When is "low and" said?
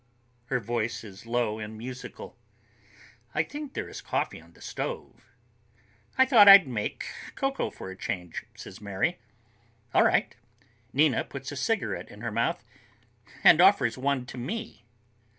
1.27-1.77